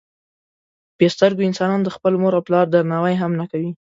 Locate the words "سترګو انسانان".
1.15-1.81